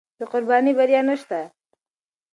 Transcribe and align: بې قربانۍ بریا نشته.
بې 0.17 0.25
قربانۍ 0.31 0.71
بریا 0.77 1.01
نشته. 1.07 1.39